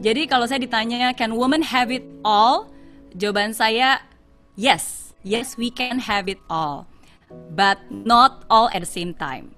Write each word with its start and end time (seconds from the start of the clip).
Jadi 0.00 0.24
kalau 0.24 0.48
saya 0.48 0.60
ditanya 0.64 1.12
can 1.12 1.36
women 1.36 1.60
have 1.60 1.92
it 1.92 2.04
all? 2.24 2.72
Jawaban 3.12 3.52
saya 3.52 4.00
yes. 4.56 5.12
Yes, 5.20 5.60
we 5.60 5.68
can 5.68 6.00
have 6.00 6.32
it 6.32 6.40
all. 6.48 6.88
But 7.52 7.84
not 7.92 8.48
all 8.48 8.72
at 8.72 8.80
the 8.80 8.88
same 8.88 9.12
time. 9.12 9.52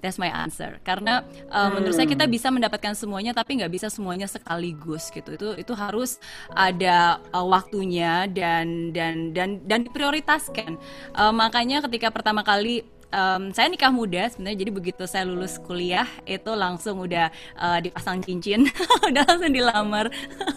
That's 0.00 0.20
my 0.20 0.28
answer. 0.28 0.76
Karena 0.84 1.24
uh, 1.48 1.68
menurut 1.72 1.96
saya 1.96 2.08
kita 2.08 2.28
bisa 2.28 2.52
mendapatkan 2.52 2.92
semuanya, 2.92 3.32
tapi 3.32 3.60
nggak 3.60 3.72
bisa 3.72 3.88
semuanya 3.88 4.28
sekaligus 4.28 5.08
gitu. 5.08 5.36
Itu 5.36 5.48
itu 5.56 5.72
harus 5.72 6.20
ada 6.52 7.20
uh, 7.32 7.44
waktunya 7.48 8.28
dan 8.28 8.92
dan 8.92 9.32
dan 9.32 9.64
dan 9.64 9.88
diprioritaskan. 9.88 10.76
Uh, 11.16 11.32
makanya 11.32 11.80
ketika 11.88 12.12
pertama 12.12 12.44
kali 12.44 12.84
um, 13.16 13.48
saya 13.56 13.72
nikah 13.72 13.88
muda 13.88 14.28
sebenarnya 14.28 14.68
jadi 14.68 14.72
begitu 14.76 15.02
saya 15.08 15.24
lulus 15.24 15.56
kuliah 15.64 16.04
itu 16.28 16.52
langsung 16.52 17.00
udah 17.00 17.32
uh, 17.56 17.78
dipasang 17.80 18.20
cincin. 18.20 18.68
Udah 19.08 19.22
langsung 19.24 19.54
dilamar 19.54 20.10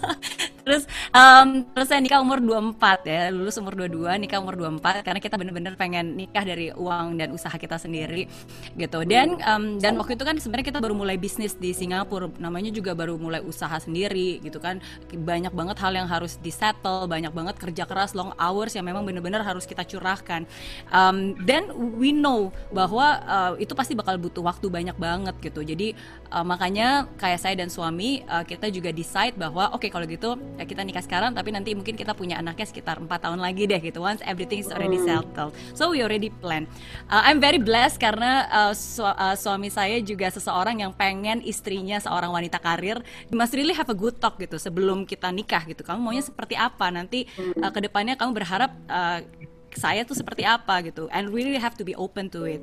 terus 0.66 0.84
um, 1.12 1.66
terus 1.74 1.88
saya 1.90 2.00
nikah 2.04 2.22
umur 2.22 2.44
24 2.44 3.08
ya 3.08 3.22
lulus 3.34 3.56
umur 3.60 3.74
22 3.76 4.22
nikah 4.24 4.40
umur 4.42 4.56
24 4.60 5.06
karena 5.06 5.20
kita 5.22 5.36
bener-bener 5.40 5.74
pengen 5.80 6.16
nikah 6.16 6.44
dari 6.44 6.70
uang 6.76 7.16
dan 7.16 7.32
usaha 7.36 7.54
kita 7.56 7.80
sendiri 7.80 8.28
gitu. 8.76 9.00
Dan 9.08 9.40
um, 9.44 9.78
dan 9.78 9.96
waktu 10.00 10.20
itu 10.20 10.24
kan 10.28 10.36
sebenarnya 10.40 10.68
kita 10.76 10.80
baru 10.84 10.96
mulai 10.96 11.16
bisnis 11.16 11.56
di 11.56 11.72
Singapura 11.72 12.32
namanya 12.38 12.70
juga 12.70 12.92
baru 12.94 13.16
mulai 13.16 13.40
usaha 13.44 13.76
sendiri 13.80 14.44
gitu 14.44 14.60
kan. 14.60 14.84
Banyak 15.12 15.56
banget 15.56 15.78
hal 15.80 15.94
yang 15.96 16.08
harus 16.08 16.36
disettle 16.40 17.08
banyak 17.08 17.32
banget 17.32 17.56
kerja 17.58 17.84
keras 17.88 18.14
long 18.14 18.36
hours 18.36 18.76
yang 18.76 18.88
memang 18.88 19.08
bener-bener 19.08 19.42
harus 19.44 19.64
kita 19.64 19.84
curahkan. 19.88 20.44
Um, 20.92 21.36
dan 21.44 21.72
we 21.98 22.12
know 22.12 22.52
bahwa 22.72 23.24
uh, 23.24 23.54
itu 23.58 23.72
pasti 23.74 23.94
bakal 23.96 24.20
butuh 24.20 24.44
waktu 24.44 24.68
banyak 24.68 24.98
banget 25.00 25.36
gitu. 25.40 25.62
Jadi 25.64 25.96
uh, 26.34 26.46
makanya 26.46 27.08
kayak 27.18 27.40
saya 27.40 27.56
dan 27.56 27.72
suami 27.72 28.24
uh, 28.28 28.44
kita 28.44 28.68
juga 28.70 28.90
decide 28.92 29.36
bahwa 29.40 29.72
oke 29.72 29.86
okay, 29.86 29.90
kalau 29.90 30.06
gitu 30.06 30.36
ya 30.60 30.68
kita 30.68 30.84
nikah 30.84 31.00
sekarang 31.00 31.32
tapi 31.32 31.56
nanti 31.56 31.72
mungkin 31.72 31.96
kita 31.96 32.12
punya 32.12 32.36
anaknya 32.44 32.68
sekitar 32.68 33.00
empat 33.00 33.24
tahun 33.24 33.40
lagi 33.40 33.64
deh 33.64 33.80
gitu. 33.80 34.04
Once 34.04 34.20
everything 34.28 34.60
is 34.60 34.68
already 34.68 35.00
settled. 35.00 35.56
So 35.72 35.96
we 35.96 36.04
already 36.04 36.28
plan. 36.28 36.68
Uh, 37.08 37.24
I'm 37.24 37.40
very 37.40 37.64
blessed 37.64 38.04
karena 38.04 38.52
uh, 38.52 38.74
su 38.76 39.08
uh, 39.08 39.36
suami 39.40 39.72
saya 39.72 40.04
juga 40.04 40.28
seseorang 40.28 40.84
yang 40.84 40.92
pengen 40.92 41.40
istrinya 41.48 42.04
seorang 42.04 42.36
wanita 42.36 42.60
karir. 42.60 43.00
Must 43.32 43.56
really 43.56 43.72
have 43.72 43.88
a 43.88 43.96
good 43.96 44.20
talk 44.20 44.36
gitu 44.36 44.60
sebelum 44.60 45.08
kita 45.08 45.32
nikah 45.32 45.64
gitu. 45.64 45.88
Kamu 45.88 46.04
maunya 46.04 46.22
seperti 46.22 46.60
apa? 46.60 46.92
Nanti 46.92 47.24
uh, 47.40 47.72
ke 47.72 47.80
depannya 47.80 48.20
kamu 48.20 48.36
berharap 48.36 48.76
uh, 48.92 49.24
saya 49.72 50.04
tuh 50.04 50.18
seperti 50.18 50.44
apa 50.44 50.84
gitu. 50.84 51.08
And 51.14 51.32
really 51.32 51.56
have 51.56 51.80
to 51.80 51.88
be 51.88 51.96
open 51.96 52.28
to 52.36 52.44
it. 52.50 52.62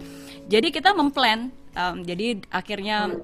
Jadi 0.52 0.74
kita 0.74 0.92
memplan 0.92 1.54
um, 1.76 2.02
jadi 2.02 2.40
akhirnya 2.50 3.22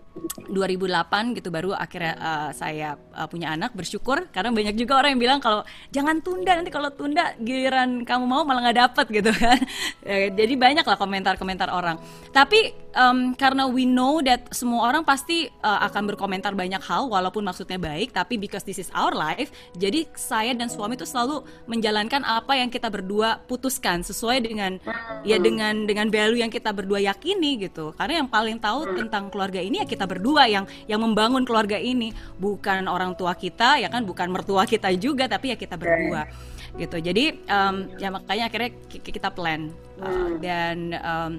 2008 0.54 1.34
gitu 1.34 1.50
baru 1.50 1.74
akhirnya 1.74 2.14
uh, 2.14 2.50
saya 2.54 2.94
uh, 3.16 3.26
punya 3.26 3.50
anak 3.50 3.74
bersyukur. 3.74 4.30
Karena 4.30 4.54
banyak 4.54 4.78
juga 4.78 5.02
orang 5.02 5.18
yang 5.18 5.22
bilang 5.26 5.40
kalau 5.42 5.66
jangan 5.90 6.22
tunda 6.22 6.54
nanti 6.54 6.70
kalau 6.70 6.94
tunda 6.94 7.34
giliran 7.42 8.06
kamu 8.06 8.24
mau 8.28 8.46
malah 8.46 8.70
nggak 8.70 8.78
dapet 8.78 9.06
gitu 9.10 9.30
kan. 9.34 9.58
Ya, 10.06 10.30
jadi 10.38 10.54
banyak 10.54 10.86
lah 10.86 10.94
komentar-komentar 10.94 11.66
orang. 11.74 11.98
Tapi 12.30 12.70
um, 12.94 13.34
karena 13.34 13.66
we 13.66 13.82
know 13.82 14.22
that 14.22 14.46
semua 14.54 14.86
orang 14.86 15.02
pasti 15.02 15.50
uh, 15.66 15.80
akan 15.90 16.14
berkomentar 16.14 16.54
banyak 16.54 16.80
hal 16.86 17.10
walaupun 17.10 17.42
maksudnya 17.42 17.82
baik 17.82 18.14
tapi 18.14 18.38
because 18.38 18.62
this 18.62 18.76
is 18.76 18.92
our 18.92 19.16
life 19.16 19.48
jadi 19.80 20.04
saya 20.12 20.52
dan 20.52 20.68
suami 20.68 20.94
itu 20.94 21.08
selalu 21.08 21.40
menjalankan 21.64 22.20
apa 22.22 22.60
yang 22.60 22.68
kita 22.68 22.92
berdua 22.92 23.40
putuskan 23.48 24.04
sesuai 24.04 24.44
dengan 24.44 24.76
ya 25.24 25.40
dengan 25.40 25.88
dengan 25.88 26.12
value 26.12 26.44
yang 26.44 26.52
kita 26.52 26.70
berdua 26.70 27.00
yakini 27.02 27.58
gitu. 27.64 27.96
Karena 27.96 28.22
yang 28.22 28.28
paling 28.28 28.52
paling 28.52 28.58
tahu 28.58 28.80
tentang 28.98 29.32
keluarga 29.32 29.62
ini 29.62 29.80
ya 29.80 29.86
kita 29.88 30.04
berdua 30.04 30.41
yang 30.46 30.64
yang 30.86 31.00
membangun 31.02 31.42
keluarga 31.42 31.78
ini. 31.78 32.14
Bukan 32.38 32.86
orang 32.86 33.14
tua 33.18 33.34
kita 33.34 33.80
ya 33.80 33.88
kan? 33.90 34.06
Bukan 34.06 34.30
mertua 34.30 34.64
kita 34.64 34.90
juga 34.94 35.26
tapi 35.26 35.54
ya 35.54 35.56
kita 35.58 35.74
berdua. 35.76 36.26
Gitu. 36.72 36.96
Jadi 37.04 37.44
um, 37.48 37.90
ya 38.00 38.08
makanya 38.08 38.48
akhirnya 38.48 38.70
kita 38.88 39.28
plan. 39.32 39.72
Uh, 40.02 40.40
dan 40.40 40.96
um, 40.98 41.32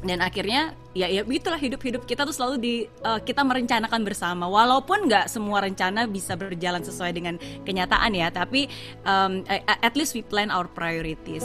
dan 0.00 0.24
akhirnya 0.24 0.72
ya 0.96 1.12
ya 1.12 1.20
itulah 1.28 1.60
hidup-hidup 1.60 2.08
kita 2.08 2.24
tuh 2.24 2.32
selalu 2.32 2.56
di 2.56 2.74
uh, 3.04 3.20
kita 3.20 3.44
merencanakan 3.44 4.00
bersama. 4.00 4.48
Walaupun 4.48 5.06
nggak 5.06 5.28
semua 5.28 5.60
rencana 5.60 6.08
bisa 6.08 6.34
berjalan 6.34 6.80
sesuai 6.80 7.12
dengan 7.12 7.36
kenyataan 7.68 8.12
ya 8.16 8.32
tapi 8.32 8.66
um, 9.04 9.44
at 9.64 9.94
least 9.94 10.16
we 10.16 10.24
plan 10.24 10.48
our 10.48 10.66
priorities. 10.66 11.44